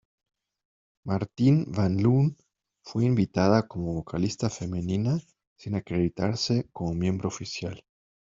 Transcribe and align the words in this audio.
Martine 1.05 1.65
van 1.67 2.01
Loon 2.01 2.35
fue 2.81 3.05
invitada 3.05 3.67
como 3.67 3.93
vocalista 3.93 4.49
femenina, 4.49 5.19
sin 5.57 5.75
acreditarse 5.75 6.67
como 6.73 6.95
miembro 6.95 7.27
oficial. 7.27 7.85